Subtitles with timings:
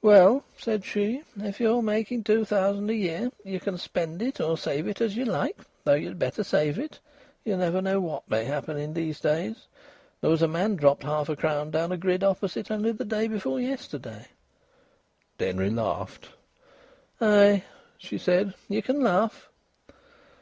[0.00, 4.56] "Well," said she, "if you're making two thousand a year, ye can spend it or
[4.56, 6.98] save it as ye like, though ye'd better save it.
[7.44, 9.66] Ye never know what may happen in these days.
[10.22, 13.28] There was a man dropped half a crown down a grid opposite only the day
[13.28, 14.28] before yesterday."
[15.36, 16.30] Denry laughed.
[17.20, 17.64] "Ay!"
[17.98, 19.50] she said; "ye can laugh."